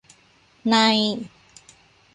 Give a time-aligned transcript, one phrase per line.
[0.65, 0.75] ใน